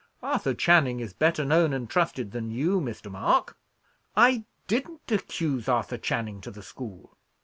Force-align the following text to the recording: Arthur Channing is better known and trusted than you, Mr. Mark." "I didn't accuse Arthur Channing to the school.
Arthur 0.23 0.55
Channing 0.55 0.99
is 0.99 1.13
better 1.13 1.45
known 1.45 1.73
and 1.73 1.87
trusted 1.87 2.31
than 2.31 2.49
you, 2.49 2.81
Mr. 2.81 3.11
Mark." 3.11 3.55
"I 4.15 4.45
didn't 4.65 5.11
accuse 5.11 5.69
Arthur 5.69 5.99
Channing 5.99 6.41
to 6.41 6.49
the 6.49 6.63
school. 6.63 7.15